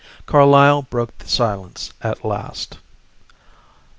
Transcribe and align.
Carlyle 0.25 0.81
broke 0.81 1.15
the 1.19 1.27
silence 1.27 1.93
at 2.01 2.25
last. 2.25 2.79